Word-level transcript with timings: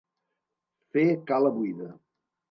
Fer 0.95 1.03
cala 1.31 1.51
buida. 1.59 1.91